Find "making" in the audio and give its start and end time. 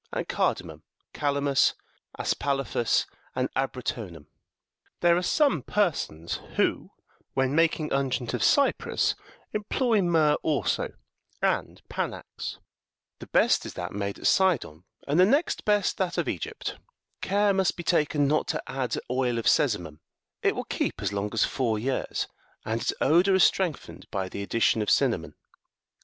7.53-7.93